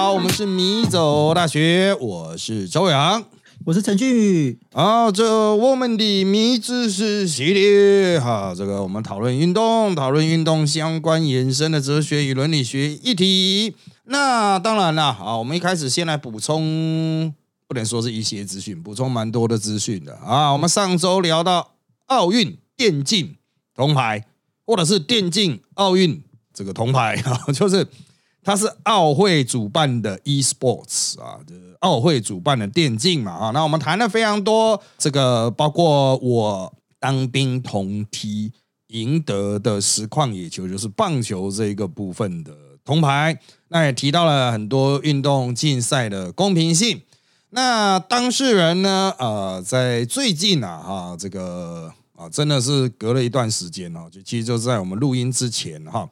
[0.00, 3.22] 好，我们是米走大学，我是周洋，
[3.66, 4.58] 我是陈俊宇。
[4.72, 13.76] 啊，这我们的米知识系列哈，这个我们讨论运动，讨论运动相关延伸的哲学与伦理学议题。
[14.04, 17.34] 那当然了，啊，我们一开始先来补充，
[17.68, 20.50] 不能说是一些资讯，补充蛮多的资讯的啊。
[20.50, 21.72] 我们上周聊到
[22.06, 23.36] 奥运电竞
[23.76, 24.24] 铜牌，
[24.64, 26.22] 或者是电竞奥运
[26.54, 27.86] 这个铜牌啊， 就是。
[28.42, 33.50] 它是奥会主办的 e-sports 啊，就是奥会主办的电竞嘛啊。
[33.50, 38.50] 那我们谈了非常多，这个包括我当兵同梯
[38.88, 42.52] 赢得的实况野球，就是棒球这一个部分的
[42.84, 43.38] 铜牌。
[43.68, 47.02] 那也提到了很多运动竞赛的公平性。
[47.50, 56.08] 那当事人呢，呃，在最近啊，哈，这个啊，真的是隔了一段时间哦，就其实就在我们录音之前哈。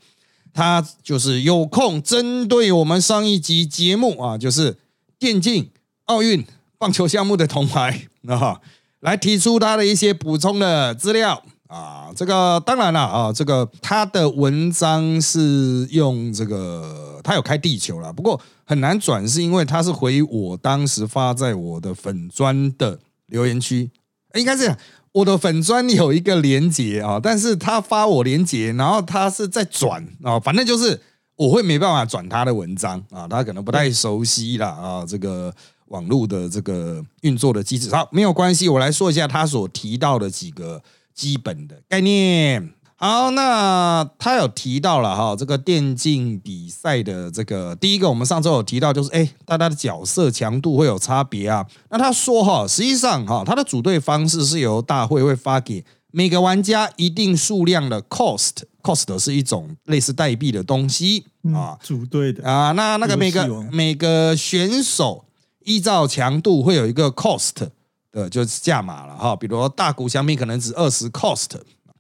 [0.58, 4.76] 他就是有空针对我们上一集节目啊，就是
[5.16, 5.70] 电竞
[6.06, 6.44] 奥运
[6.76, 8.60] 棒球项目的铜牌啊，
[8.98, 12.10] 来提出他的一些补充的资料啊。
[12.16, 23.88] 这个当然了啊，这个他的文章是用这个他有开地球了，不过很难转，是因为他是回我当时发在我的粉砖的留言区，
[24.34, 24.76] 应该是。
[25.12, 31.00] 我的粉砖有一个连接啊，但是他发我连接，然后他是在转啊，反正就是
[31.36, 35.52] 我会没办法转他的文章啊，他可能不太熟悉了啊，这个
[35.86, 37.88] 网络的这个运作的机制。
[37.90, 40.82] 好，没有关系，我来说一下他所提到的几个
[41.14, 42.70] 基本的概念。
[43.00, 51.64] 好，那他有提到了哈，这个电竞比赛的这个第一个，我们上周有提到，就是哎，大家的角色强度会有差别啊。
[51.90, 65.24] 那他说哈，实际上哈，他的组队方式是由大会会发给每个玩家一定数量的 cost，cost 是一种类似代币的东西啊，组队的啊，那那个每个每个选手
[65.64, 67.68] 依照强度会有一个 cost
[68.10, 69.36] 的，就是价码了哈。
[69.36, 71.50] 比如大股翔平可能值二十 cost。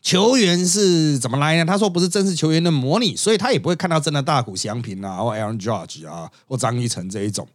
[0.08, 1.66] 球员是怎么来呢？
[1.66, 7.46] 他说不是正式球员的模拟，所以他也不会看到真的大谷翔平啊，或 Aaron Judge 啊，或张一成这一种，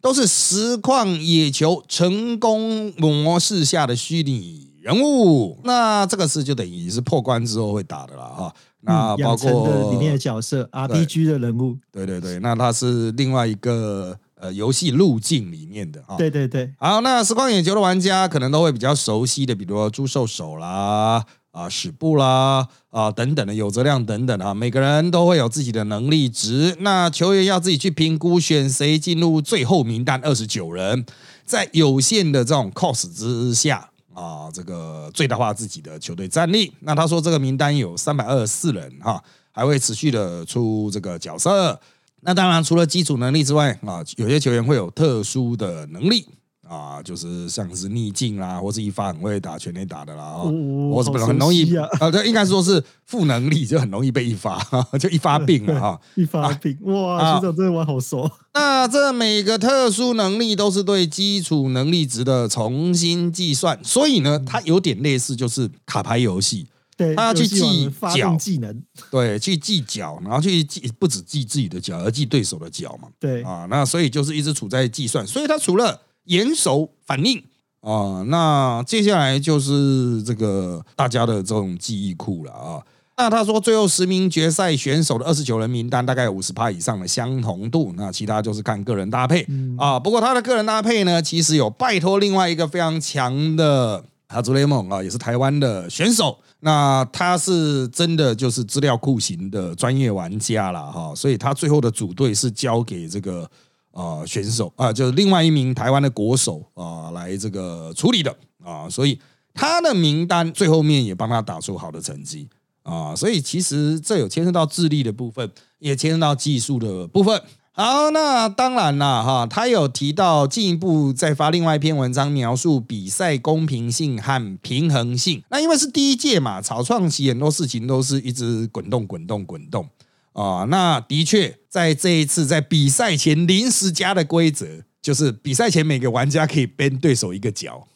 [0.00, 5.60] 都是实况野球成功模式下的虚拟人物。
[5.62, 8.52] 那这个是就等于是破关之后会打的了哈。
[8.80, 16.16] 那包括里面的角色 RPG 的人物，对对对，那他是另外一个呃游戏路径里面的啊。
[16.16, 21.24] 对对对，好，那实况野球的玩家可能都会比较熟悉的，比如说朱兽手啦。
[21.52, 26.76] 啊，史布啦，啊等等的，有泽亮等等啊，每个人都会有自己的能力值。
[26.80, 31.04] 那球员要自己去评估选谁进入最后名单，二十九人，
[31.44, 36.72] 在有限的这种 cost 之下啊，这个最大化自己的球队战力。
[36.80, 41.80] 那他说这个名单有三百二十四人哈，还会持续的出这个角色。
[42.20, 46.26] 那当然除了基础能力之外啊，有些球员会有特殊的能力。
[46.70, 54.56] 啊，就是像是逆境啦，或是一发很会打全垒打的啦，啊，我是不很容易啊，这应该说是负能力，就很容易被一发，
[55.00, 58.30] 就一发病了哈， 一发病，哇，学长真的玩好熟。
[58.54, 73.42] 那这每个特殊能力都是对基础能力值的重新计算，所以呢，它有点类似就是卡牌游戏，对，他要去记脚技能，对，去记脚，然后去记不止记自己的脚，而记对手的脚嘛，对。
[73.42, 77.42] 啊，那所以就是一直处在计算，所以他除了严守反应
[77.80, 82.82] 啊，那接下来就是这个大家的这种记忆库了啊。
[83.16, 89.98] 那他说，最后十名决赛选手的二十九人名单大概有五十趴以上的相同度，那其他就是看个人搭配啊。
[90.00, 96.38] 不过他的个人搭配呢，其实有拜托另外一个非常强的哈祖雷蒙啊，也是台湾的选手。
[96.60, 103.50] 那他是真的就是资料库型的专业玩家了哈，所以他最后的组队是交给这个。
[103.92, 108.34] 啊，选手啊，就是另外一名台湾的国手啊，来这个处理的
[108.64, 109.18] 啊，所以
[109.52, 112.48] 他的名单最后面也帮他打出好的成绩
[112.82, 117.42] 啊，所以其实这有牵涉到智力的部分，也牵涉到技术的部分。
[117.72, 125.42] 好，那当然了哈，他有提到进一步再发另外一篇文章，描述比赛公平性和平衡性。
[125.50, 129.88] 那因为是第一届嘛，草创期很多事情都是一直滚动、滚动、滚动。
[130.32, 134.66] 啊，那的确，在这一次在比赛前临时加的规则，
[135.02, 137.86] 就是比赛前每个玩家可以编对手一个脚。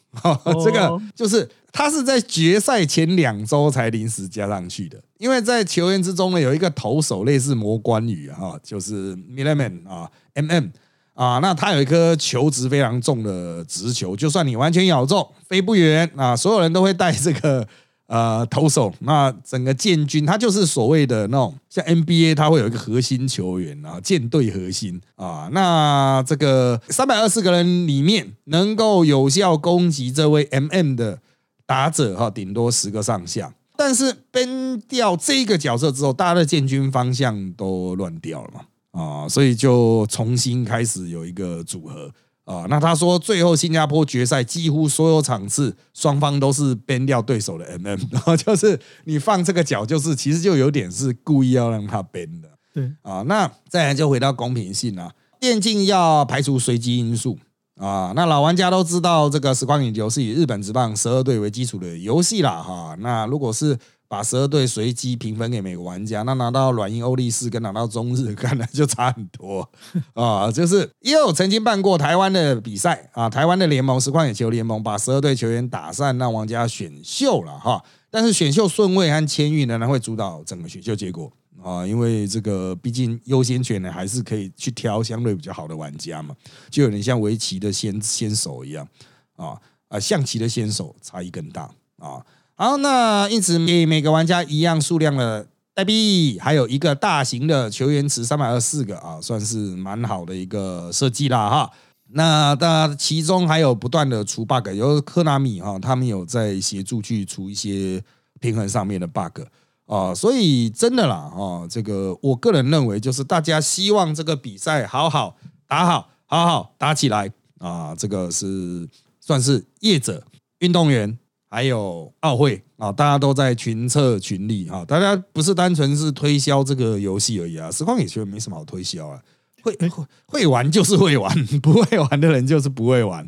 [0.63, 10.71] 这个就是他是在决赛前两周才临时加上去的，因为在球员之中呢，有一个投手类似魔关羽哈，就是 Milliman 啊，MM
[11.13, 17.67] 啊，那他有一颗球值非常重的直球，就算你完全咬中飞不远啊，所有人都会带这个。
[18.07, 25.49] 呃投手，那整个建军他就是所谓的那种像 NBA，他会有一个核心球员啊，舰队核心啊。
[25.51, 31.19] 那这个三百二十个人里面，能够有效攻击这位 MM 的
[31.65, 33.53] 打者哈，顶多十个上下。
[33.77, 38.61] 但是崩掉这个角色之后，大家的建军方向都乱掉了嘛
[39.01, 42.09] 啊，所以就重新开始有一个组合。
[42.45, 52.49] 啊，那他说最后新加坡决赛几乎所有场次双方都是编掉对手的 MM， 然后就是你放这个脚，就是其实就有点是故意要让他编的。
[52.71, 57.39] 对啊，那再来就回到公平性啊，电竞要排除随机因素
[57.77, 58.13] 啊。
[58.15, 62.95] 那老玩家都知道，这个时光引流是以日本职棒十二队为基础的游戏啦，哈。
[62.99, 63.77] 那如果是
[64.07, 69.67] 把十二队随机平分给每个玩家，那拿到软银欧力士跟拿到中日，看来就差很多
[70.13, 70.51] 啊！
[70.51, 77.83] 就是也有曾经办过台湾的比赛啊，台湾的联盟实况野球联盟把十二队球员打散，让玩家选秀了哈。
[78.09, 81.31] 但是选秀顺位和签运仍然会主导整个选秀结果
[81.61, 86.35] 啊，因为这个毕竟优先权呢还是可以去挑相对比较好的玩家嘛，
[86.69, 88.87] 就有点像围棋的先先手一样
[89.35, 89.59] 啊
[89.89, 92.23] 啊，象棋的先手差异更大啊。
[92.57, 101.69] 好，那因此给每个玩家一样数量的代币，还有一个大型的球员池三百二十四个啊，算是蛮好的一个设计啦哈。
[102.11, 108.01] 那那其中还有不断的出 bug，有科纳米哈，他们有在协助去除一些
[108.39, 109.41] 平衡上面的 bug
[109.85, 115.35] 啊，所以真的啦啊，这个我个人认为就是大家希望这个比赛好好
[115.67, 117.29] 打好，好好打起来
[117.59, 118.87] 啊，这个是
[119.19, 120.23] 算是业者
[120.59, 121.19] 运动员。
[121.49, 127.71] 还有奥会啊，大家都在群策群力啊，大家不是单纯是推销这个游戏而已啊。
[127.71, 129.19] 实况也觉得没什么好推销啊，
[129.61, 129.89] 会会
[130.27, 133.25] 会玩就是会玩， 不会玩的人就是不会玩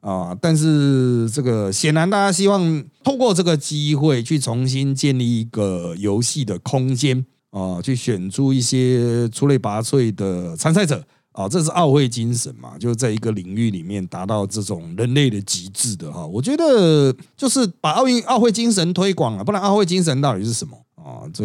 [0.00, 0.36] 啊。
[0.40, 11.04] 但是这个显然大家希望通过这个机会去重新建立一个游戏的空间啊，去选出一些出类拔萃的参赛者。
[11.38, 12.76] 啊，这是奥会精神嘛？
[12.80, 16.26] 就是在一个领域里面达到这种人类的极致的哈。
[16.26, 21.22] 我觉得就是把奥运奥会精神推广了，不然奥会精神到底是什么啊？
[21.32, 21.44] 这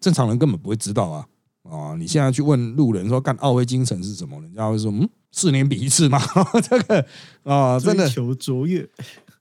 [0.00, 1.26] 正常人根本不会知道啊！
[1.68, 6.20] 啊，你现在去问路人说干奥会精神是什么，人家会说嗯，四年比一次嘛。
[6.62, 7.04] 这个
[7.42, 8.88] 啊，真的求卓越。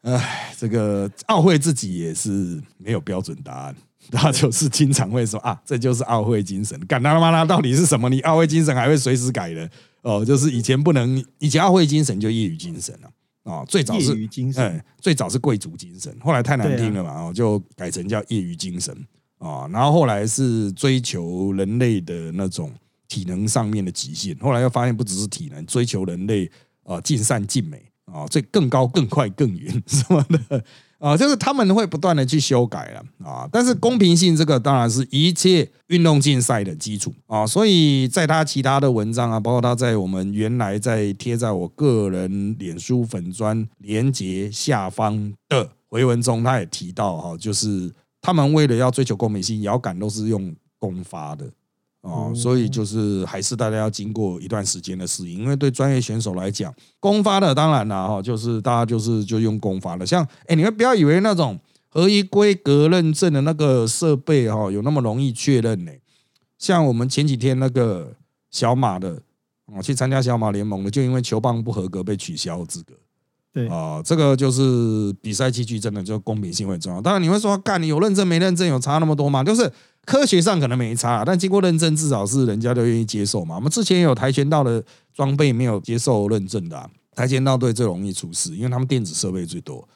[0.01, 3.75] 哎，这个奥会自己也是没有标准答案。
[4.11, 6.77] 他就是经常会说啊，这就是奥会精神。
[6.87, 8.09] 干他妈他到底是什么？
[8.09, 9.69] 你奥会精神还会随时改的
[10.01, 10.23] 哦。
[10.25, 13.65] 就是以前不能，以前奥会精神就业余精神了啊。
[13.65, 18.95] 最早是业余精神，最早是贵族精神，后来太难听了嘛，就改成叫业余精神
[19.37, 19.67] 啊。
[19.71, 22.71] 然后后来是追求人类的那种
[23.07, 26.49] 体能上面的极限，后来又发现不只是体能，追求人类
[26.83, 30.63] 啊尽善尽美啊，最更高更快更远 什么的。
[31.01, 51.49] 啊，就是他们会不断的去修改了啊，但是公平性这个当然是一切运动竞赛的基础啊，所以在他其他的文章啊，包括他在我们原来在贴在我个人脸书粉砖连接下方的回文中，他也提到哈，就是他们为了要追求公平性，摇杆都是用公发的。
[52.01, 61.59] 哦，所以就是还是大家要经过一段时间的适应，因为对专业选手来讲，公发的当然了哈，就是大家就是就用公发的，像哎，你们不要以为那种
[61.89, 65.91] 合一规格认证的那个设备哈，有那么容易确认呢。
[66.57, 68.11] 像我们前几天那个
[68.49, 69.21] 小马的
[69.71, 72.95] 啊，去参加小马联盟的，就因为球棒不合格被取消资格。
[73.53, 76.99] 对啊，这个就是比赛器具真的就公平性会重要。
[76.99, 79.43] 当然你会说，干你有认证没认证有差那么多吗？
[79.43, 79.71] 就是。
[80.05, 83.55] 科学上可能没差，但经过认证，至少是人家都愿意接受嘛。
[83.55, 89.87] 我们之前有跆拳道的装备没有接受认证的，跆拳道队最容易出事，因为他们电子设备最多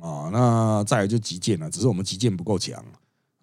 [0.00, 0.30] 啊。
[0.32, 2.82] 那再来就击剑了，只是我们击剑不够强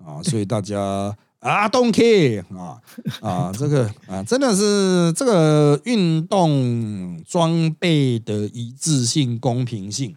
[0.04, 0.80] 啊，所以大家
[1.40, 2.82] 啊，don't care 啊
[3.22, 10.16] 啊，这个啊，真的是这个运动装备的一致性、公平性，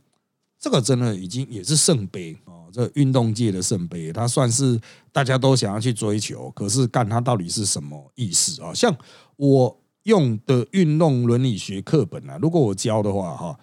[0.59, 2.37] 这个真的已经也是圣杯。
[2.75, 4.81] 这运动界的圣杯，它算是
[5.13, 8.75] 大家都想要去追求，可是干它到底是什么意思啊？
[8.75, 8.93] 像
[9.37, 13.57] 我用的运动伦理学课本啊，如果我教的话，哈，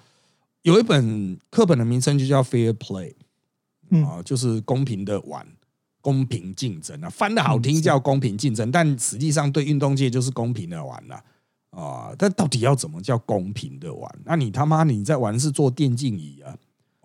[0.61, 3.13] 有一本课本的名称就叫 Fair Play，
[4.05, 5.45] 啊，就是公平的玩，
[5.99, 11.21] 公平竞争啊，翻的好听叫公平竞争，但实际上对运动界就是公平的玩了
[11.71, 12.15] 啊。
[12.17, 14.09] 但到底要怎么叫公平的玩？
[14.23, 16.55] 那你他妈你在玩是做电竞椅啊？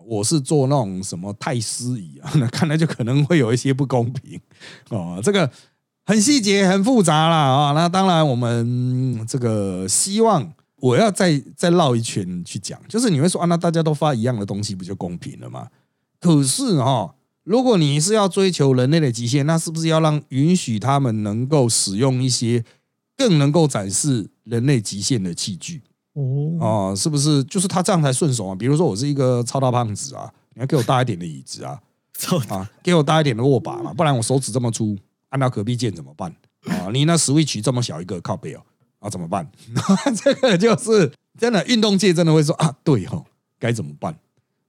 [0.07, 4.39] 我是做那种什么太师椅啊，那 看来就可能会有一些不公平
[4.89, 5.19] 哦。
[5.21, 5.51] 这个
[6.05, 7.73] 很细节、很复杂啦啊。
[7.73, 15.67] 那当然，我们这个希望我要再再绕一圈去讲，就是你会说啊，那大家都发一样的东西，不就公平了吗？
[16.21, 22.63] 可是哈，如果你是要追求人类的极限，那是不是要让允许他们能够使用一些
[23.17, 25.81] 更能够展示人类极限的器具？
[26.17, 28.55] 哦，哦，是不是就是他这样才顺手啊？
[28.55, 31.79] 比如说我是一个超大胖子啊，你要给我大一点的椅子啊，
[32.17, 34.97] 操，啊，给我大一点的握把嘛，不然我手指这么粗，
[35.29, 36.33] 按到隔壁键怎么办？
[36.65, 38.61] 啊，你那 Switch 这么小一个靠背哦，
[38.99, 39.47] 啊怎么办？
[40.23, 43.23] 这个就是真的，运动界真的会说啊，对吼，
[43.59, 44.17] 该怎么办？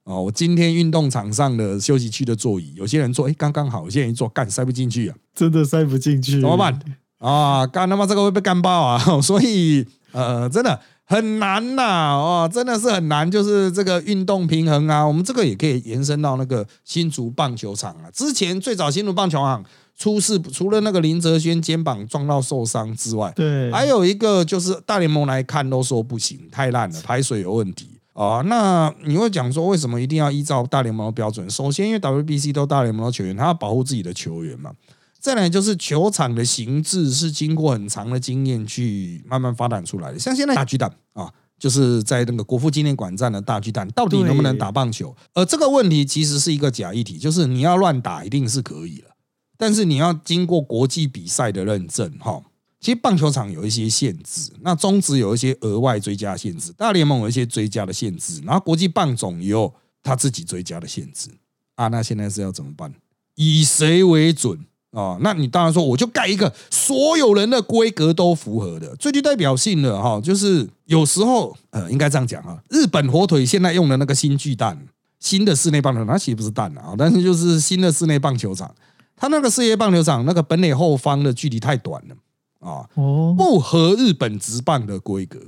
[0.05, 6.79] 哦，我今天运动场上的休息区的座椅，有些人坐哎刚刚好，有些人一坐干塞不进去啊，真的塞不进去，怎么办？
[7.19, 8.99] 啊，干他妈这个会被干爆啊！
[9.21, 15.03] 所以呃，真的很难呐，哦，真的是很难，就是这个运动平衡啊。
[15.03, 18.11] 我们这个也可以延伸到那个新竹棒球场啊。
[18.13, 19.65] 之前最早新竹棒球场
[19.97, 27.89] 出事，除了那个林哲轩肩膀撞到受伤之外，对，还有一个就是大联盟来看都说不行，太烂了，排水有问题。
[28.13, 31.49] 啊，那你会讲说为什么一定要依照大联盟的标准？
[31.49, 34.73] 首先，因为 WBC 都大联盟的球员，他要保护自己的球员嘛。
[35.21, 45.15] 再来就是球场的形制是经过很长的经验去慢慢发展出来的，像现在大巨蛋啊，就是在那个国父纪念馆站的大巨蛋，到底能不能打棒球？
[45.35, 49.11] 而这个问题其实是一个假议题，就是你要乱打一定是可以了，
[49.57, 52.43] 但是你要经过国际比赛的认证哈。
[52.81, 61.29] 其实棒球场有一些限制，那中职有一些额外追加限制，大联盟有一些追加的限制，然后国际棒总也有他自己追加的限制
[61.75, 61.89] 啊。
[61.89, 62.95] 那现在是要怎么办？
[63.35, 64.65] 以谁为准？
[64.93, 74.79] 啊，那你当然说，我就盖一个所有人的规格都符合的，最具代表性的哈，就是有时候呃，应该这样讲啊，日本火腿现在用的那个新巨蛋，
[75.21, 78.75] 新的室内棒球，它其实不是蛋啊，但是就是新的室内棒球场，
[79.15, 82.17] 它那个室内棒球场那个本垒后方的距离太短了
[82.61, 85.39] 啊，哦，不合日本直棒的规格，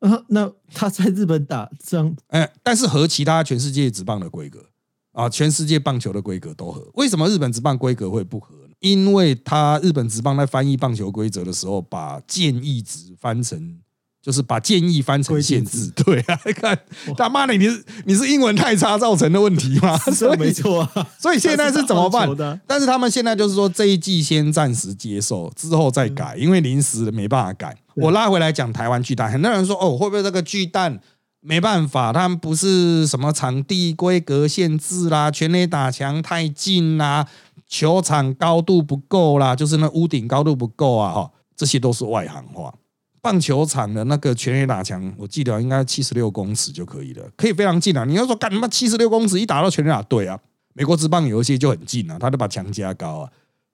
[0.00, 4.66] 啊，那他在日本打这样，哎，但是和其他全世界直棒的规格
[5.12, 8.54] 啊，全世界棒球的规格都合，为什么日本直棒规格会不合？
[8.84, 13.78] 因为他日本职棒在翻译棒球规则的时候，把建议值翻成，
[14.22, 15.90] 就是把建议翻成限制。
[15.96, 16.78] 对啊，看
[17.16, 19.96] 他妈的，你是你是英文太差造成的问题吗？
[20.12, 21.08] 所以没错啊。
[21.18, 22.28] 所以现在是怎么办？
[22.66, 27.74] 但是他们现在就是说这一季先暂时接受，之后再改，因为临时没办法改。
[27.94, 31.00] 我拉回来讲台湾巨蛋，很多人说哦，会不会这个巨蛋
[31.40, 32.12] 没办法？
[32.12, 37.26] 他们不是什么场地规格限制啦，全垒打墙太近啦。
[37.74, 42.72] 球场高度不够啦，就是那屋顶高度不够啊，哈，这些都是外行话。
[43.20, 48.04] 棒球场的那个全垒打墙，我记得应该七十六公尺就可以了，可以非常近啊。
[48.04, 50.38] 你要说干什么七十六公尺一打到全垒打，对啊，
[50.72, 53.30] 美国职棒有一些就很近啊，他就把墙加高啊。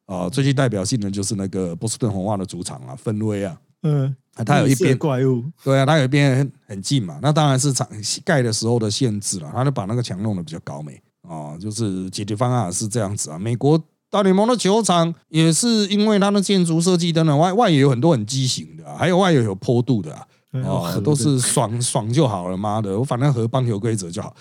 [0.07, 4.17] 啊，最具代表性的就是那个波士顿红袜的主场啊，芬威啊，嗯，
[4.47, 7.87] 它有一边怪物，对啊，它有一边很近嘛，那当然是场
[8.25, 10.99] 盖的时候的限制了，他就把那个墙弄得比较高美。
[11.23, 13.39] 哦，就是解决方案是这样子啊。
[13.39, 13.81] 美国
[14.11, 20.27] 大联盟的球场也是因为它的建筑设计等等外外野有很多很畸形的，还有外野有坡度的啊，
[20.65, 24.35] 哦，都是爽爽就好了，妈的，我反正和棒球规则就好。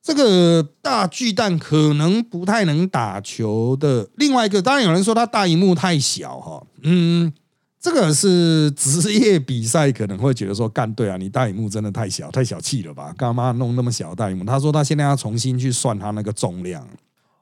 [0.00, 4.08] 这个大巨蛋可能不太能打球的。
[4.14, 7.32] 另外一个，当然有人说它大荧幕太小哈，嗯。
[7.78, 13.14] 这个是职业比赛，可能会觉得说干对啊，你大荧幕真的太小，太小气了吧？
[13.16, 14.44] 干嘛弄那么小的大荧幕？
[14.44, 16.84] 他说他现在要重新去算他那个重量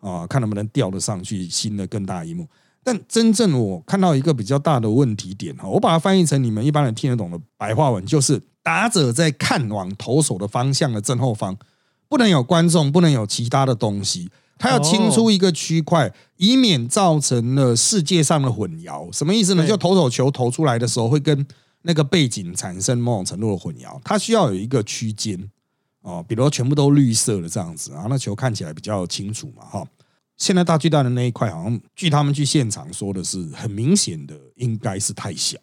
[0.05, 2.47] 啊，看能不能调得上去新的更大一幕。
[2.83, 11.57] 但真正我看到一个比较大的问题点哈，我把它翻译成你们一般人听得懂的白话文，就是打者在看往投手的方向的正后方，
[12.11, 14.29] 不能有观众，不能有其他的东西。
[14.59, 19.11] 他要清出一个区块，以免造成了世界上的混淆。
[19.11, 19.67] 什么意思呢？
[19.67, 21.45] 就投手球投出来的时候，会跟
[21.83, 24.01] 那个背景产生某种程度的混淆。
[24.05, 25.51] 它需要有一个区间
[26.05, 29.65] 哦，比如全部都绿色的这样子，然后那球看起来比较清楚嘛。
[29.65, 29.85] 哈，
[30.37, 35.59] 现在大巨蛋的那一块，好像据他们去现场说的是，很明显的应该是太小。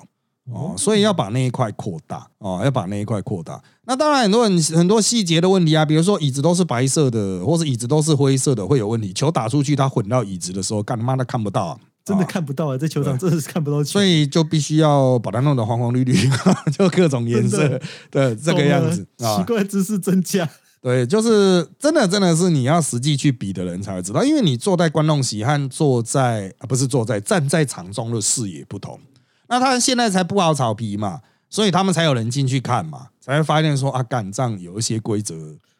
[0.51, 3.61] 哦，所以要把那一块扩大哦，要把那一块扩大。
[3.85, 9.13] 那当然很多很很多细节的问题啊，比如说椅子都是白色的，或者椅子都是灰色的，会有问题。
[9.13, 12.77] 球打出去，它混到椅子的时候，干他妈的看不到，真的看不到啊！
[12.77, 13.83] 在球场真的是看不到。
[13.83, 16.13] 所以就必须要把它弄得黄黄绿绿，
[16.77, 17.79] 就各种颜色
[18.09, 19.37] 的这个样子啊。
[19.37, 20.49] 奇怪姿势增加，
[20.81, 28.99] 对，就是真的真的是你要实际去比的人才会知道，因为你坐在观众席和坐在啊不是坐在站在场中的视野不同。
[29.47, 35.35] 那他现在才不好草皮嘛，所以他们才有人进去看嘛，才会发现说啊，干仗有一些规则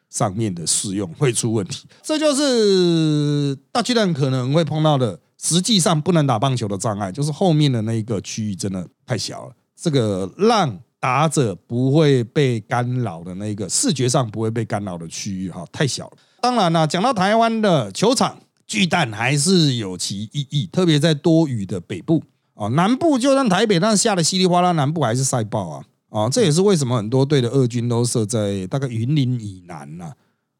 [0.08, 16.16] 上面的适用会出问题，这就是大巨蛋可能会碰到的，实际上不能打棒球的障碍，就是后面的那一个区域真的太小了，这个让打者不会被干扰的那个视觉上不会被干扰的区域哈，太小了。
[16.40, 18.38] 当然了，讲到台湾的球场。
[18.64, 22.22] 巨蛋还是有其意义，特别在多雨的北部
[22.54, 26.28] 啊，南部就算台北那下的稀里哗啦，南部还是晒爆啊啊！
[26.30, 30.12] 这也是为什么很多队的二军都设在大概云林以南呐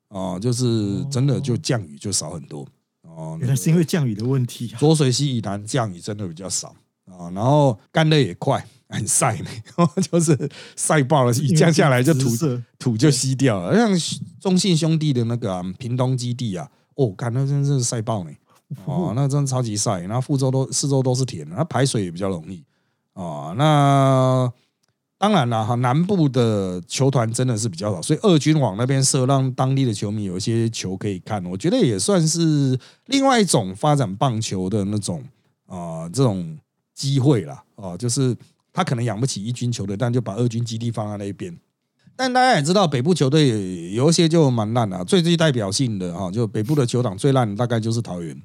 [0.08, 2.66] 啊，就是真的就降雨就少很多
[3.16, 3.36] 哦。
[3.40, 4.78] 原来是因为降雨的问题啊！
[4.78, 6.74] 浊水溪以南降雨真的比较少
[7.06, 9.50] 啊，然后干的也快，很晒呢，
[10.10, 12.30] 就是晒爆了，一降下来就土
[12.78, 16.68] 土就吸掉了，像中信兄弟的那个屏东基地啊。
[16.94, 18.30] 哦，看那真是晒爆呢！
[18.84, 20.00] 哦，那真的超级晒。
[20.00, 22.62] 然后福州都四周都是田，那排水也比较容易
[23.14, 23.54] 啊。
[23.56, 24.52] 那
[25.22, 31.46] 当然了哈，南部的球团真的是比较少，所以二军往那边设，让当地的球迷有一些球可以看。
[31.46, 32.76] 我觉得也算是
[33.06, 35.22] 另外一种发展棒球的那种
[35.66, 36.58] 啊这种
[36.92, 37.62] 机会啦。
[37.76, 38.36] 啊，就是
[38.72, 41.56] 他可能养不起一军球队，但就把二军基地放在那边。
[42.16, 48.36] 但大家也知道，北部球队有一些就蛮烂的，最最代表性的哈，就北部的球场最烂的大概就是桃园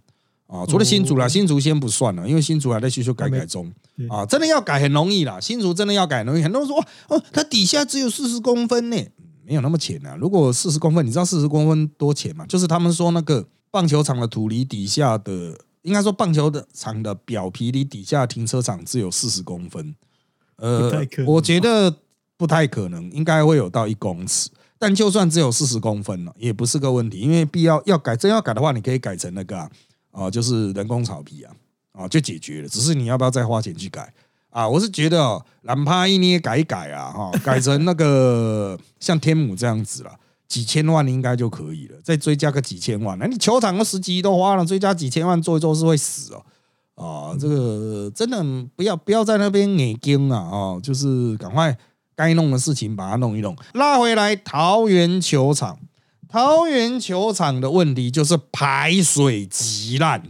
[0.48, 3.72] 啊，除了新竹啦，新竹先不算了，因为新竹还在修修改改中。
[4.10, 6.78] 啊，真的要改很容易啦，新竹真的要改容易，很多人说
[7.10, 8.98] 哦，它底下只有四十公分呢，
[9.46, 12.46] 没有那么浅啊，如果四十公分，你知道四十公分多浅吗？
[12.48, 19.96] 就是他们说那个棒球场的土离底下的，应该说棒球的场的表皮离底下停车场只有四十公分，
[20.58, 20.92] 呃，
[21.26, 21.94] 我觉得。
[22.40, 29.68] 不太可能，应该会有到一公尺，但就算只有四十公分了，也不是个问题，因为必要要改，真要改的话，你可以改成那个啊，
[30.18, 31.54] 啊就是人工草皮啊，
[31.94, 32.68] 啊就解决了。
[32.68, 34.12] 只是你要不要再花钱去改
[34.50, 34.68] 啊？
[34.68, 40.12] 我是觉得懒趴一捏改一改啊，哈，改成那个像天母这样子了，
[40.48, 46.44] 几千万应该就可以了，再追加个几千万，那你球场个十几亿都花了，追加几千万做一做是会死哦。
[46.96, 48.44] 啊，这个真的
[48.76, 51.78] 不要不要在那边眼睛啊，啊，就是赶快。
[52.18, 55.78] 该弄的事情把它弄一弄，拉回来桃园球场。
[56.30, 60.22] 桃园球场的问题就是排水极烂，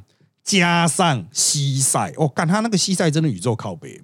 [0.44, 2.14] 加上西晒。
[2.18, 4.02] 我看他那个西晒真的宇宙靠北。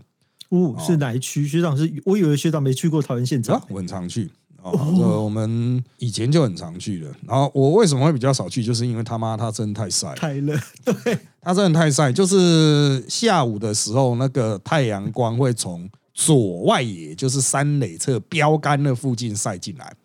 [0.50, 1.48] 哦，是哪一区？
[1.48, 3.62] 学长是，我以为学长没去过桃园现场。
[3.70, 4.30] 我很常去
[4.62, 7.08] 哦，我们以前就很常去的。
[7.28, 8.64] 然后我为什么会比较少去？
[8.64, 10.58] 就是因为他妈他真的太晒，太热。
[10.84, 15.90] 对，他真的太晒，就是下午的时候那个太阳光会从。
[16.16, 19.96] 左外野就是三垒侧标杆的附近晒进来，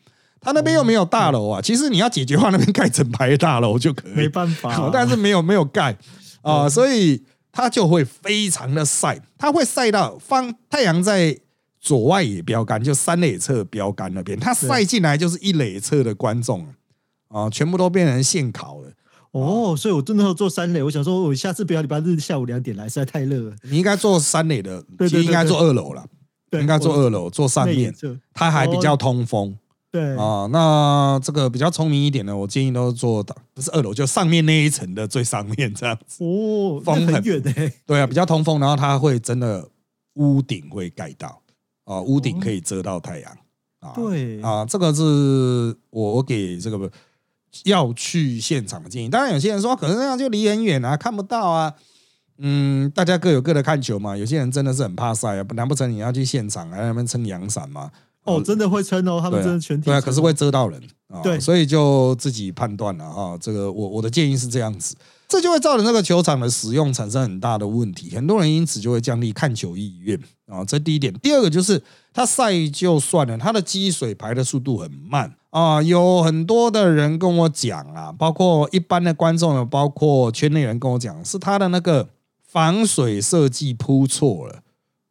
[0.40, 1.60] 他那边又没有大楼啊。
[1.60, 5.96] 其实你要解决话，那边盖整排大楼就可以，没办法， 但是没有没有盖
[6.42, 7.22] 啊，所以
[7.52, 11.38] 它就会非常的晒，它会晒到放太阳在
[11.80, 16.66] 左外野标杆，就三垒侧标杆那边，它晒进来就是一垒侧的观众
[17.28, 18.90] 啊，全部都变成现烤了。
[19.32, 20.82] 哦，所以我真的要做三垒。
[20.82, 23.54] 我想说，我下次不要礼拜日下午两点来，实在太热了。
[23.62, 26.04] 你应该做三垒的，其实应该做二楼了。
[26.52, 27.94] 应该做二楼，做上面，
[28.32, 29.54] 它还比较通风。
[29.90, 36.22] 对啊，那这个比较聪明一点的，我建议都做的不是二楼，就上面那一层的最上面这样子。
[36.24, 37.72] 哦， 风很远诶。
[37.86, 39.68] 对啊，比较通风，然后它会真的
[40.14, 41.42] 屋顶会盖到
[41.84, 43.38] 啊，屋顶可以遮到太阳
[43.80, 43.92] 啊。
[43.94, 45.02] 对啊，这个是
[45.90, 46.90] 我我给这个。
[47.64, 51.72] 要去现场的建议，当然有些人说可能那样就离很远啊，看不到啊。
[52.36, 54.14] 嗯，大家各有各的看球嘛。
[54.14, 57.90] 有些人真的是很怕晒啊，难不成你要去现场还在那边撑阳伞吗？
[58.24, 61.22] 哦，真的会撑哦，他们真的全体对啊，可是会遮到人啊。
[61.22, 63.38] 对，所以就自己判断了啊。
[63.40, 64.94] 这个我我的建议是这样子，
[65.26, 70.64] 这就会造成那个球场的使用产生很大的问题，很多人因此就会降低看球意愿啊。
[70.64, 75.34] 这第一点，第二个就是它晒就算了，它的积水排的速度很慢。
[75.50, 82.06] 啊，有很多的人跟我讲啊，包括一般的观众，包括圈内人跟我讲，是他的那个
[82.46, 84.60] 防水设计铺错了。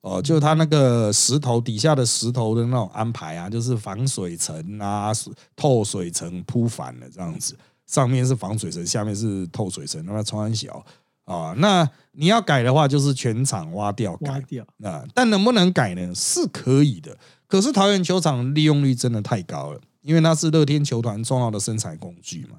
[0.07, 5.11] 哦，就它那个石头底下的石头的那种安排啊，就是防水层啊、
[5.55, 10.85] 透水层铺反了这样子，上面是防水层，下面是透水层，那么穿小
[11.25, 11.53] 啊。
[11.57, 15.03] 那你要改的话，就是全场挖掉改掉啊。
[15.13, 16.15] 但能不能改呢？
[16.15, 17.17] 是可以的。
[17.47, 19.81] 可是桃园球场利用率真的太高了。
[20.03, 22.57] 因为那是乐天球团重要的生产工具嘛，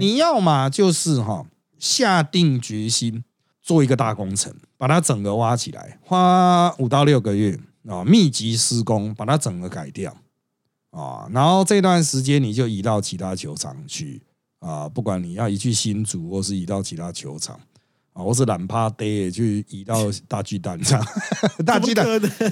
[0.00, 1.46] 你要嘛就是哈
[1.78, 3.22] 下定决心
[3.68, 10.16] 做一个大工程，把它整个挖起来，花五到六个月啊，密集施工，把它整个改掉。
[10.90, 14.22] 啊，然后这段时间你就移到其他球场去
[14.60, 17.60] 啊，不管你要移去新竹，或是移到其他球场
[18.14, 21.04] 啊，或是懒趴 day 去移到大巨蛋上，
[21.66, 22.06] 大巨蛋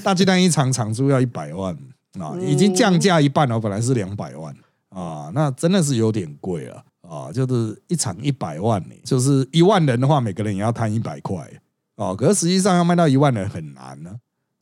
[0.05, 1.75] 大巨蛋一场场租要一百万。
[2.21, 4.55] 啊，已经降价一半了，本来是两百万
[4.89, 11.49] 啊，那真的是有点贵了啊，就是一场一百万呢，就是一万人的话，每个人也要摊一百块
[11.97, 14.11] 哦，可是实际上要卖到一万人很难呢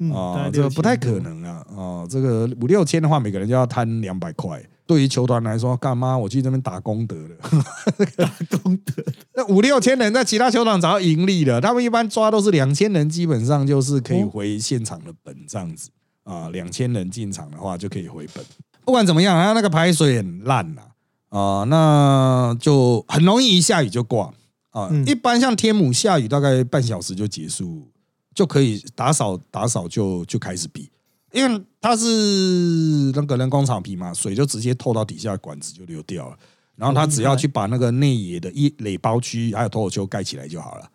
[0.01, 1.21] 嗯，大啊，概这个不太可。
[1.21, 1.65] 能啊！
[1.75, 4.61] 哦，这个五六千的话，每个人就要摊两百块。
[4.87, 7.37] 对于球团来说，干嘛我去这边打功德了
[8.17, 8.59] 打？
[8.59, 9.03] 功德，
[9.35, 15.89] 那五六千人在其他球场早要盈利了，他们一般抓都是两千人，基本上就是可以回现场的本这样子
[16.25, 16.51] 啊。
[16.51, 18.45] 两千人进场的话就可以回本。
[18.85, 20.91] 不管怎么样，它那个排水很烂呐啊，
[21.69, 24.33] 那就很容易一下雨就挂
[24.71, 24.89] 啊。
[24.91, 27.89] 嗯一般像天母下雨大概半小时就结束，
[28.35, 30.91] 就可以打扫打扫就就开始比，
[31.33, 36.37] 因为它是那个人工草皮嘛，水就直接透到底下管子就流掉了。
[36.77, 40.89] 然后他只要去把那个内野的一垒包区还有投手丘盖起来就好了。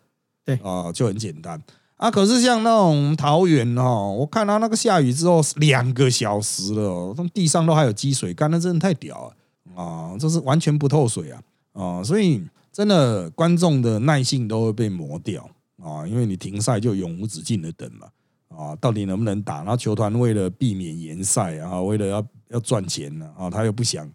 [0.44, 1.58] 对啊、就很简单
[1.96, 2.10] 啊。
[2.10, 9.34] 可是像那种桃园哦，我看到那个下雨之后两个小时了哦，那地上都还有积水，干那真的太屌了
[9.74, 10.16] 啊！
[10.18, 12.02] 这是完全不透水啊啊！
[12.02, 15.48] 所以真的观众的耐性都会被磨掉
[15.82, 18.08] 啊，因为你停赛就永无止境的等嘛
[18.48, 19.58] 啊，到底能不能打？
[19.58, 24.10] 然后球团为了避免延赛啊，为了要要赚钱呢啊，他又不想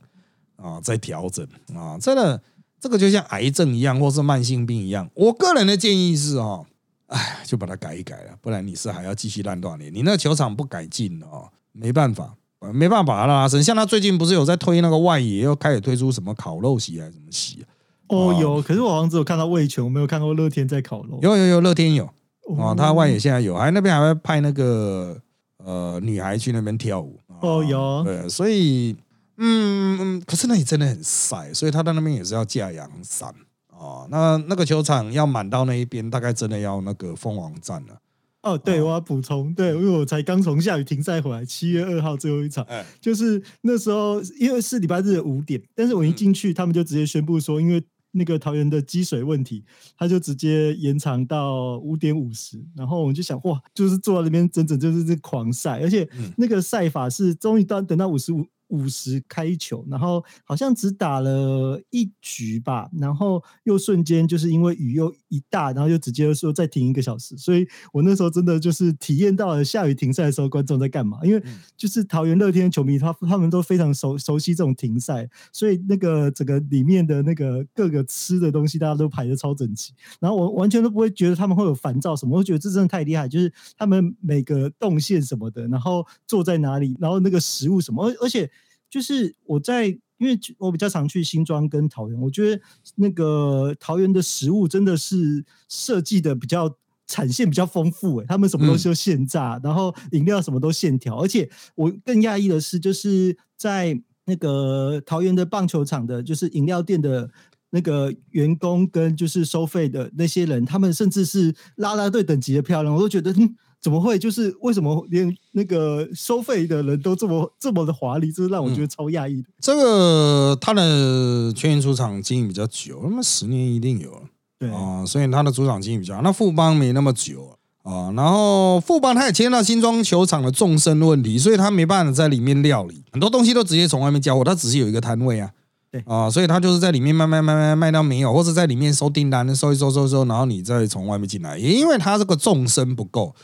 [0.58, 2.42] 啊再调整啊，真的
[2.80, 5.10] 这个就像癌症一样，或是慢性病一样。
[5.16, 6.66] 我个人的建议是哦，
[7.08, 9.92] 哎，就把它改一改了，不然你是还要继续烂多少年？
[9.94, 12.36] 你那球场不改进哦，没办法。
[12.74, 17.64] 没办法把它拉伸，像他最近不是有在推那个外野，又开始推出什么烤肉席还是什么席、啊？
[18.08, 21.20] 哦，哦有，可是我好像只有看到味全，我没有看过乐天在烤肉。
[21.22, 22.08] 有有有，乐天有
[22.44, 25.18] 哦，他外野哦现在有，还那边还会派那个
[25.58, 27.20] 呃女孩去那边跳舞。
[27.42, 28.96] 哦有对，所以
[29.38, 33.34] 嗯嗯，可是那里真的很晒，所以他在那边也是要架阳伞
[33.72, 34.08] 哦。
[34.10, 37.98] 那那个球场要满到那一边，大概真的要那个蜂王站了。
[38.46, 49.66] 哦，对，我要补充，对，因为我才刚从下雨停赛回来，七月二号最后一场，哎，就是那时候因为是礼拜日的五点，但是我一进去，他们就直接宣布说，因为那个桃园的积水问题，
[49.98, 56.32] 他就直接延长到五点五十，然后我们就想，哇，就是坐在那边整整就是这狂晒，而且嗯。
[56.38, 58.46] 那个晒法是终于到等到五十五。
[58.68, 71.60] 五十开球，然后好像只打了一局吧，然后又瞬间就是因为雨又一大，然后就直接说再停一个小时，所以我那时候真的就是体验到了下雨停赛的时候观众在干嘛，因为嗯。
[71.78, 88.50] 就是桃园乐天球迷他他们都非常熟熟悉这种停赛，所以那个整个里面的那个各个吃的东西大家都排的超整齐，然后我完全都不会觉得他们会有烦躁什么，我觉得这真的太厉害，就是他们每个动线什么的，然后坐在哪里，然后那个食物什么，而而且
[88.96, 90.00] 就是我在。
[90.18, 92.62] 因为我比较常去新庄跟桃园，我觉得
[92.96, 96.74] 那个桃园的食物真的是设计的比较
[97.06, 107.30] 产线比较丰富、欸，他们什么东西都现榨，然后饮料什么都现调，而且我更讶异的是，就是在那个桃园的棒球场的，就是饮料店的。
[107.72, 113.54] 那个员工跟就是收费的那些人，他们甚至是拉拉队等级的漂亮，我都觉得，嗯，
[113.86, 114.18] 怎么会？
[114.18, 119.48] 就是为什么连那个收费的人都这么这么的华丽，这是让我觉得超讶异的。
[119.62, 124.22] 这个他的全员主场经营比较久，那么十年一定有了。
[124.58, 126.24] 对，啊、所以他的主场经营比较好。
[126.24, 127.52] 那富邦没那么久
[127.84, 135.52] 啊、然后富邦他也牵到新庄球场的纵深问题，所以他没办法在里面料理，很多东西都直接从外面交货，他只是有一个摊位啊。
[135.92, 143.36] 对啊、所以他就是在里面卖卖卖卖卖到没有，或者在里面收订单，收一收收收，然后你再从外面进来，也因为他这个纵深不够。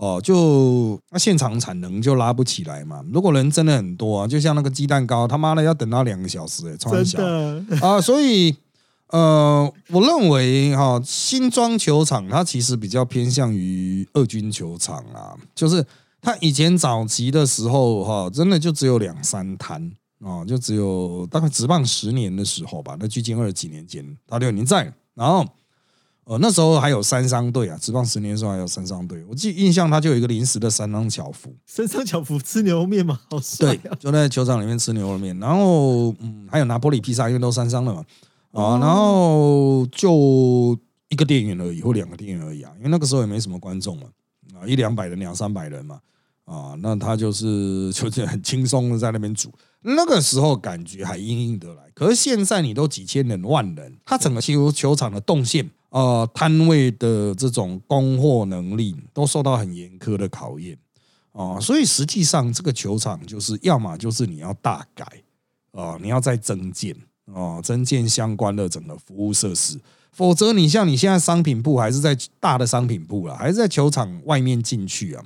[0.00, 3.04] 哦，就那现场产能就拉不起来嘛。
[3.12, 8.56] 如果人真的很多啊，就像那个鸡蛋糕，他妈的要等到两个小时哎、欸，超真小的，啊，所以
[9.08, 15.84] 呃，我认为哈、新庄球场它其实比较偏向于二军球场啊，就是
[16.22, 19.92] 它以前早期的时候哈、真的就只有两三摊
[20.24, 25.46] 啊，就只有大概职棒十年的时候吧，那距今二十几年前，他就已经在，然后。
[26.30, 38.04] 呃，那时候还有三商队啊，职棒十年的时候还有三商队，我记印象他就有一个临时的三商巧福，三商巧福吃牛肉面嘛，好帅对啊！，就在球场里面吃牛肉面，然后嗯，还有拿玻璃披萨，因为都三商了嘛，
[38.52, 44.04] 啊，然后就一个店员而已，或两个店员而已啊，因为那个时候也没什么观众嘛，
[44.54, 45.98] 啊，一两百人、两三百人嘛，
[46.44, 55.68] 啊，那他就是 就是很轻松的在那边煮，那个时候感觉还应应得来，可是现在你都几千人、万人，他整个球球场的动线。
[55.90, 60.78] 呃，摊位的这种供货能力都受到很严苛的考验
[61.32, 65.06] 啊、所以实际上这个球场就是要么就是你要大改
[65.72, 66.94] 啊、你要再增建
[67.32, 75.24] 啊、增建相关的整个服务设施，否则你像你现在商品部还是在大的商品部啦，还是在球场外面进去啊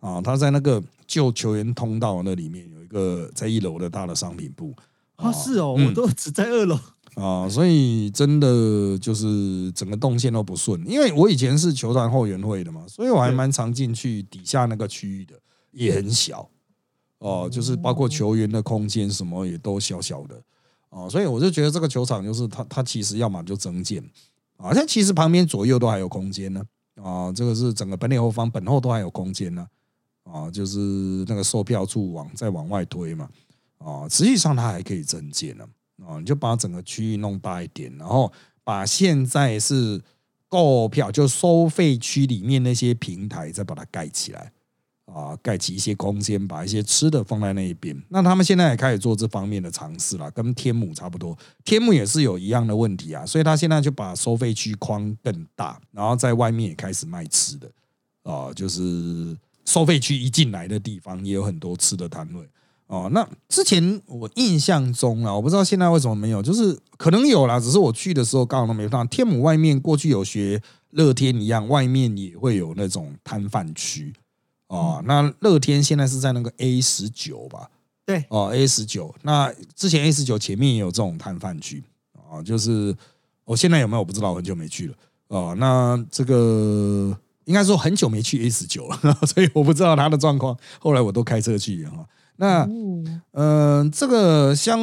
[0.00, 4.74] 啊，他在那个旧球员通道那里面有一个在一楼的大的商品部
[5.16, 6.78] 啊，是哦，嗯我都只在二楼。
[7.14, 10.84] 啊，所以真的就是整个动线都不顺。
[10.88, 15.34] 因为我以前是球团后援会的嘛，所以我还蛮常进去底下那个区域的，
[15.70, 16.48] 也很小
[17.18, 20.42] 哦，就是包括球员的空间什么也都小小的
[20.90, 24.02] 哦，所以我就觉得这个球场就是它它其实要么就增建
[24.56, 26.64] 啊，但其实旁边左右都还有空间呢
[26.96, 29.66] 啊，这个是整个本垒后方本后都还有空间呢
[30.24, 30.78] 啊，就是
[31.28, 33.28] 那个售票处往再往外推嘛
[33.78, 35.64] 啊，实际上它还可以增建呢。
[36.02, 38.32] 哦，你就把整个区域弄大一点，然后
[38.64, 40.00] 把现在是
[40.48, 44.52] 购票就收费区里面那些平台再把它盖起来
[45.06, 47.96] 啊，盖起一些空间，把一些吃的放在那一边。
[48.08, 57.70] 那他们现在也开始做这方面的尝试了，跟天母差不多，天母也是有一样的问题啊，所以他现在就把收费区框更大，然后在外面也开始卖吃的
[58.22, 62.48] 啊，就是收费区一进来的地方也有很多吃的摊位。
[62.86, 69.04] 哦，那之前我印象中啊，我不知道现在为什么没有，就是可能有啦，只是我去的时候刚好都没看到。
[69.06, 74.12] 天母外面过去有学乐天一样，外面也会有那种摊贩区
[74.68, 75.02] 哦。
[75.06, 77.70] 那乐天现在是在那个 A 十九吧？
[78.04, 79.14] 对，哦 A 十九。
[79.22, 82.94] 那之前 A 十九前面也有这种摊贩区啊，就是
[83.44, 84.94] 我现在有没有我不知道，很久没去了
[85.28, 85.54] 哦。
[85.58, 90.54] 那这个应该说很久没去 A 十九了， 所以我不知道他的状况。
[90.78, 92.06] 后来我都开车去哈。
[92.36, 92.68] 那，
[93.32, 94.80] 嗯，这个相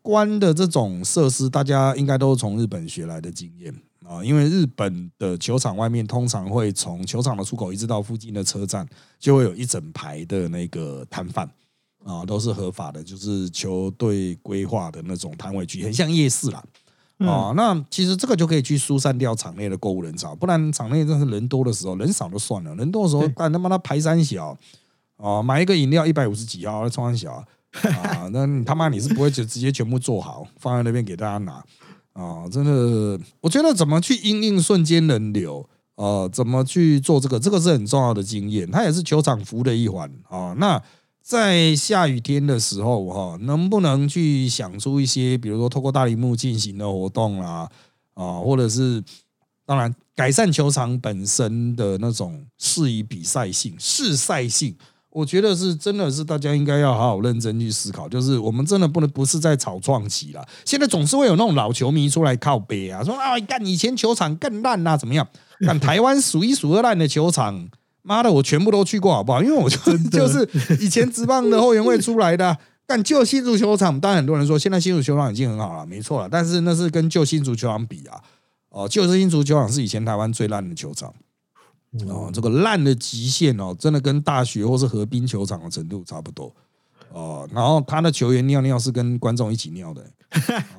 [0.00, 3.74] 关的这种设施，大家应该都是从日本学来的经验
[4.06, 4.24] 啊。
[4.24, 8.86] 因为日本的球场外面通常会从球场的出口一直到附近的车站，
[9.18, 11.46] 就会有一整排的那个摊贩
[12.02, 16.64] 啊，都是合法的，就是球队规划的那种摊位区，很像夜市啦。
[17.18, 17.52] 啊。
[17.54, 24.56] 那其实这个就可以去疏散掉场内的购物人潮，不然场内真是人多的时候，人少就算了，人多的时候，干他妈的排山小。
[25.16, 28.28] 哦，买一个饮料一百五十几号，冲很小啊！
[28.32, 31.52] 那他妈你是不会就直接全部做好放在那边给大家拿
[32.12, 32.48] 啊？
[32.50, 36.28] 真的，我觉得怎么去应应瞬间人流啊？
[36.28, 37.38] 怎么去做这个？
[37.40, 40.54] 这个是很重要的经验，它也是球场服务的一环啊。
[40.58, 40.82] 那
[41.22, 47.68] 在下雨天的时候哈，能不能去想出一些，比如说透过大荧幕进行的活动啦
[48.14, 49.02] 啊，或者是
[49.64, 54.76] 当然改善球场本身的那种适宜比赛性、试赛性。
[55.16, 60.46] 我觉得是真的是大家应该要好好认真去思考，就是我们真的不能不是在炒创期了。
[60.66, 65.26] 现在总是会有那种老球迷出来靠背啊，说啊干以前球场更烂啊，怎么样？
[65.60, 67.66] 干台湾数一数二烂的球场，
[68.02, 69.42] 妈的我全部都去过好不好？
[69.42, 69.78] 因为我就
[70.12, 70.46] 就是
[70.80, 72.54] 以前职棒的后援会出来的。
[72.86, 76.28] 干旧新足球场，当然很多人说现在新足球场已经很好了，没错了。
[76.30, 78.20] 但是那是跟旧新足球场比啊，
[78.68, 81.12] 哦，旧新足球场是以前台湾最烂的球场。
[82.08, 86.52] 哦，这个烂的极限哦，真的跟大学或是河滨球场的程度差不多
[87.10, 87.48] 哦。
[87.52, 90.04] 然后他的球员尿尿是跟观众一起尿的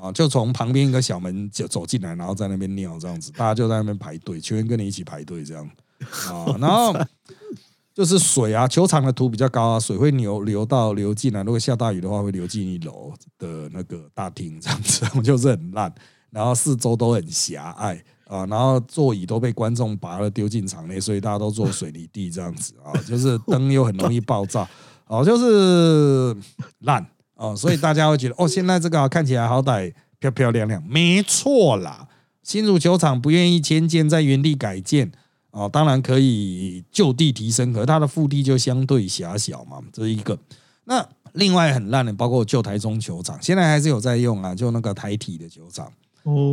[0.01, 5.69] 啊， 就从旁边一个小门就走进来，然后在那边尿这样子，大家就在那边排队，球员跟你一起排队这样
[6.29, 6.45] 啊。
[6.59, 6.93] 然后
[7.93, 15.91] 就是水啊，球场的土比较高啊，水会流流到流进来，如果下大雨的话，会流进一楼的那个大厅这样子， 就是很烂，
[16.29, 18.03] 然后四周都很狭隘。
[18.27, 24.67] 啊，然后座椅都被观众拔了丢进场内，所以大家都坐水泥地这样子啊，就是 灯又很容易爆炸，
[25.07, 26.35] 哦，就是
[26.79, 32.07] 烂哦，所以大家会觉得哦，现在这个看起来好歹漂漂亮亮，没错啦。
[32.43, 35.11] 新竹球场不愿意迁建，在原地改建
[35.51, 40.37] 哦，当然可以就地提升，可它的腹地就相对狭小嘛，这是一个。
[40.85, 45.91] 那另外很烂的，包括旧台中球场，现在还是有在用啊，就那个台体的球场。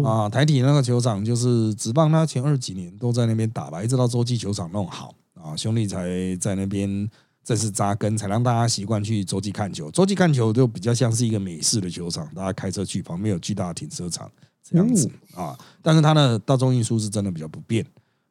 [0.05, 7.09] 啊，台体那个球场就是只棒，他前二几年都在那边打吧，一直到洲际球场弄好啊，兄弟才在那边
[7.43, 9.91] 正式扎根，才让大家习惯去洲际看球。
[9.91, 14.31] 洲际看球就比较像是一个美式的球场，大家开车去，旁边有巨大的停车场
[14.63, 15.59] 这样子啊。
[15.83, 17.85] 但是它的大众运输是真的比较不便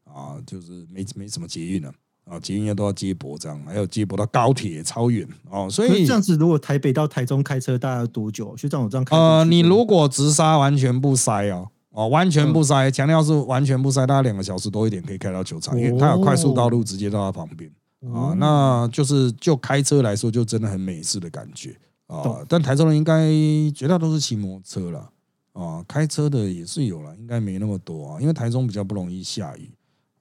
[0.05, 1.89] 啊，就是没没什么捷运了。
[1.89, 1.93] 啊，
[2.41, 8.55] 捷运都要接驳这样，还有接驳到高铁超远哦，所以这样子如果台北到台中开车大概要多久？
[8.57, 17.69] 学长，我这样开呃，你如果直杀完全不塞哦，哦，完全不塞，强调是完全不塞，大概两个小时多一点可以开到球场，因为它有快速道路直接到它旁边
[18.13, 21.75] 啊，那就是就开车来说，就真的很美式的感觉
[22.07, 22.39] 啊。
[22.47, 23.29] 但台中人应该
[23.75, 25.09] 绝大多数骑摩托车了
[25.51, 29.69] 啊，开车的也是有了，应该没那么多啊，因为台中比较不容易下雨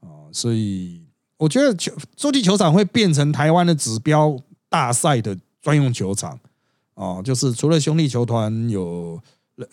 [0.01, 1.01] 啊，所以。
[1.43, 6.39] 我觉得球洲际球场会变成台湾的指标大赛的专用球场
[6.95, 9.21] 哦，就是除了兄弟球团有，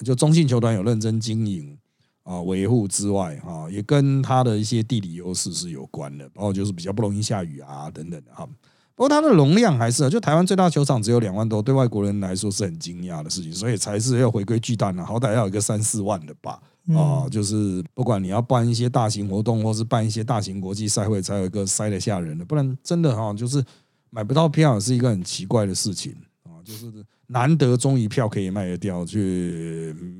[0.03, 1.77] 就中信球团有认真经营
[2.23, 8.47] 啊维护之外啊，也跟它的一些地理优势是有关的，包括就是比较不容易下雨啊等等的哈。
[8.95, 16.59] 不过它的容量还是，就台湾最大球场只有两万多，对外国人来说是很惊讶的事情，所以才是要回归巨蛋了，好歹要有一个三四万的吧。
[16.95, 23.63] 啊，就是不管你要办一些大型活动，或是办一些大型国际赛会，才有一个塞得下人的，不然真的哈，就是
[24.09, 26.91] 买不到票是一个很奇怪的事情啊，就是
[27.27, 29.19] 难得终于票可以卖得掉，却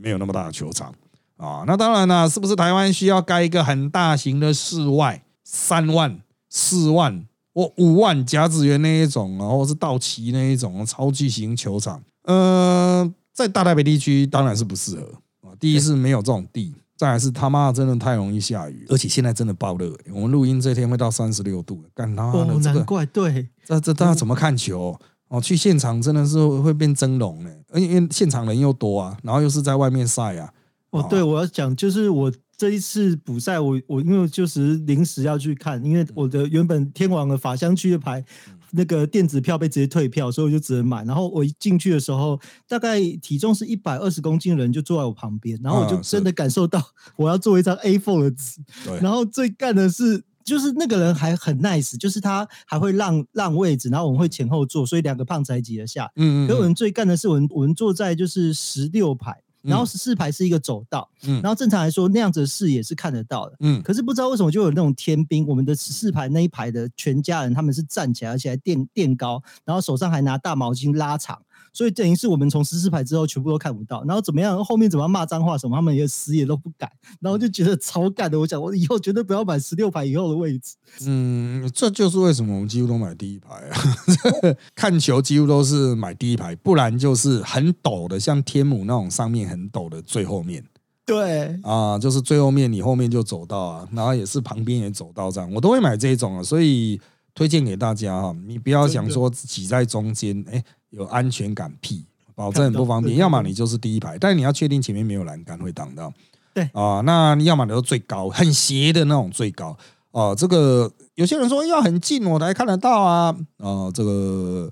[0.01, 0.93] 没有那么大的球场
[1.38, 1.63] 啊。
[1.65, 12.03] 那当然了，是不是台湾需要盖一个很大型的室外三万、四万或五万甲子园那一种，然后是道奇那一种超巨型球场？
[12.25, 15.12] 呃，在大台北地区当然是不适合。
[15.60, 19.93] 第一是没有这种地，再来是他妈真的太容易下雨，而且现在真的爆热。
[20.13, 25.00] 我们录音这天会到三十六度，干他妈的这个，难怪对，这这大家怎么看球？
[25.28, 30.52] 哦，去现场真的是会变蒸笼呢，因为现场人又多啊，然后又是在外面晒啊。
[30.89, 38.26] 哦，对，我要讲就是我这一次补赛，我我因为就是临时要去看，因为我的原本天王的法香区的牌。
[38.71, 41.03] 那个电子票被直接退票，所以我就只能买。
[41.03, 46.84] 然后我一进去的时候，大概体重是一百二十公斤的人就坐在我旁边，然后我就真的感受到
[47.15, 48.62] 我要做一张 A4 的纸。
[49.01, 56.12] 然后最干的是，就是那个人还很 nice，就是他还会让让位置，然后我们会前后坐，所以两个胖子挤得下。
[56.15, 56.47] 嗯嗯。
[56.47, 59.41] 可我们最干的是，我们我们坐在就是十六排。
[59.62, 71.41] 然后十四排是一个走道，嗯然后正常来说那样子的视野是看得到的，嗯，可是不知道为什么就有那种天兵，我们的十四排那一排的全家人他们是站起来，而且还垫垫高，然后手上还拿大毛巾拉长。
[71.72, 74.63] 所以等于是我们从十四排之后全部都看不到，然后怎么样？
[74.63, 75.76] 后面怎么样骂脏话什么？
[75.76, 76.89] 他们也死也都不敢，
[77.22, 78.39] 然后就觉得超干的。
[78.39, 80.76] 我想我以后绝对不要买十六排以后的位置。
[81.06, 83.78] 嗯，这就是为什么我们几乎都买第一排啊，
[84.76, 90.63] 看球几乎都是买第一排，不然就是很陡的，像天母那种上面很陡的最后面。
[91.06, 96.43] 对啊，就是最后面你后面就走到啊，然后也是旁边也走到这样，我都会买这种啊。
[96.43, 97.00] 所以
[97.34, 100.63] 推荐给大家哈，你不要想说挤在中间，哎。
[100.92, 103.15] 有安全感屁，保证很不方便。
[103.18, 106.12] 要么你就是第一排，但是你要确定前面没有栏杆会挡到。
[106.52, 109.78] 对啊，那你要么你就最高，很斜的那种最高。
[110.10, 113.38] 哦，这个有些人说要很近我才看得到啊。
[113.58, 114.68] 哦，这个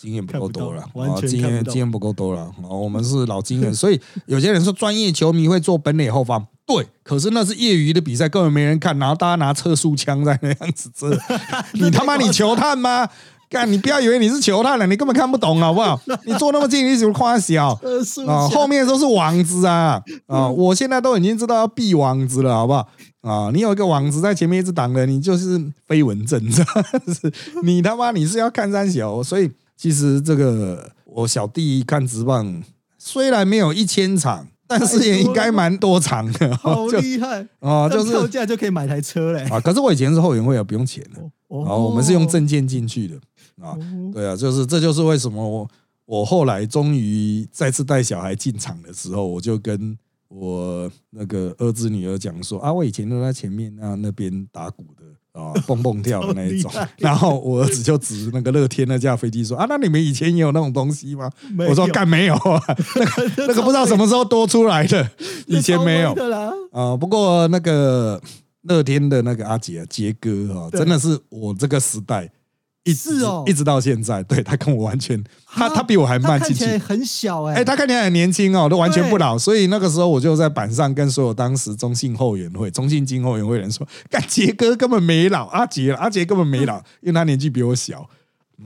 [0.00, 2.50] 经验不够多了啊，经验经验不够多了。
[2.62, 6.86] 哦，我们是老经验，所以有些人说专业球迷会做本垒后方， 对。
[7.02, 11.10] 可是那是业余的比赛，根本没人看，然后大家拿测速枪在那样子遮。
[11.74, 13.06] 你他妈你球探吗？
[13.50, 16.00] 干，你不要以为你是球探了，你根本看不懂，好不好？
[16.24, 17.78] 你坐那么近，你怎么夸小
[18.26, 18.48] 啊？
[18.48, 20.48] 后面都是网子啊啊！
[20.48, 22.88] 我现在都已经知道要避网子了，好不好？
[23.22, 27.30] 啊，你有一个网子在前面一直挡着，你就是飞蚊症，是
[27.64, 32.62] 你他妈你是要看三小，所以其实这个我小弟看直棒，
[32.98, 37.88] 虽然没有一千场，但是也应该蛮多场的， 好厉害啊！
[37.88, 39.58] 就是票价就可以买台车嘞啊！
[39.58, 43.18] 可是我以前是后援会啊，不用钱的，哦，我们是用证件进去的。
[43.62, 43.74] 啊，
[44.12, 45.66] 对啊，就是这就是为什么我
[46.04, 49.96] 我后来终于再次带小孩进场的时候，我就跟
[50.28, 56.70] 我那个儿子女儿讲说啊，我以前都在前面那那边打鼓的啊， 蹦蹦跳的那一种。
[56.98, 61.30] 然后我儿子就指那个乐天那架飞机说啊，那你们以前也有那种东西吗？
[61.68, 62.62] 我说干没有啊，
[62.96, 65.10] 那个那个不知道什么时候多出来的，
[65.46, 66.12] 以前没有
[66.72, 66.96] 啊。
[66.96, 68.20] 不过那个
[68.62, 72.30] 乐天的那个阿杰杰哥哈，真的是我这个时代。
[72.84, 88.08] 一直哦，一直到现在，对他跟我完全，他他比我还慢进去，很小哎，哎，他看起来很年轻哦，都完全不老，所以那个时候我就在板上跟所有当时中信后援会、中信金后援会人说，干杰哥根本没老，阿杰阿杰根本没老，因为他年纪比我小。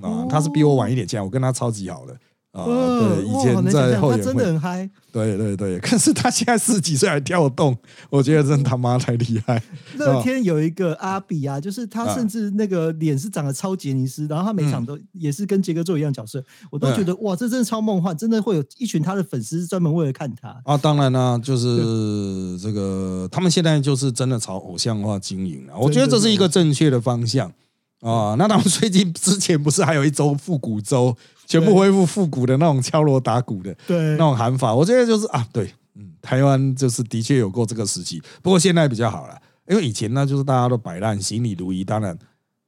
[0.03, 2.17] 啊，他是比我晚一点进来，我跟他超级好的。
[2.55, 7.77] 啊，对，以前在后援会，对对对，可是他现在十几岁还跳动，
[8.09, 9.61] 我觉得真他妈太厉害。
[9.97, 16.41] 乐天有一个阿比啊，就是他甚至那个脸是长得超杰尼斯，然后他每场都也是跟杰哥做一样角色，
[16.71, 20.77] 我都觉得哇，这真的超梦幻，真的会有一群他的粉丝专门为了看他啊。
[20.77, 27.53] 当然呢，就是这个他们现在就是真的朝偶像化经营了，我觉得这是一个正确的方向
[28.01, 28.37] 啊。
[28.39, 31.17] 那他们最近之前不是还有一周复古周？
[31.47, 39.37] 全部恢复复古的那种敲锣打鼓的，对那种喊法，我觉得就是啊，对，嗯，台湾就是的确有过这个时期，不过现在比较好了，
[39.69, 42.19] 因为以前呢就是大家都摆烂，行礼如仪，当然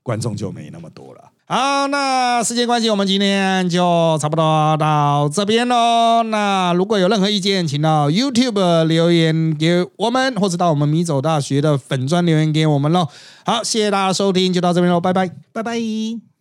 [0.03, 1.21] 观众就没那么多了。
[1.49, 6.25] 好，那时间关系，我们今天就差不多到这边喽。
[6.25, 13.07] 那如果有任何意见，请到 YouTube 留言给我们，或者到我们米走大学的粉砖留言给我们喽。
[13.45, 16.36] 好，谢谢大家收听，就到这边喽，拜拜，拜拜。